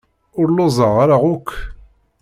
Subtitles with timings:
[0.39, 1.49] Ur lluẓeɣ ara akk.